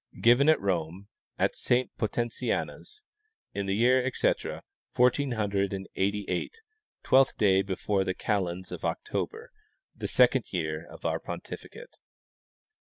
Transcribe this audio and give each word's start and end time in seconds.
Given 0.19 0.49
at 0.49 0.59
Rome, 0.59 1.09
at 1.37 1.55
Saint 1.55 1.95
Potenciana's, 1.95 3.03
in 3.53 3.67
the 3.67 3.75
year, 3.75 4.03
etc., 4.03 4.63
fourteen 4.95 5.33
hundred 5.33 5.73
and 5.73 5.87
forty 5.95 6.25
eight, 6.27 6.59
twelfth 7.03 7.37
day 7.37 7.61
before 7.61 8.03
the 8.03 8.15
kalends 8.15 8.71
of 8.71 8.83
Octo 8.83 9.27
ber, 9.27 9.51
the 9.95 10.07
second 10.07 10.45
year 10.49 10.87
of 10.87 11.05
our 11.05 11.19
pontificate. 11.19 11.99